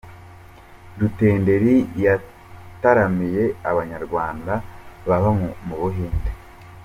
[0.99, 4.53] Rutenderi yataramiye Abanyarwanda
[5.07, 5.29] baba
[5.67, 6.31] mu Buhinde